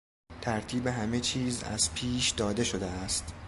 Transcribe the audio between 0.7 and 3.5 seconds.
همه چیز از پیش داده شده است.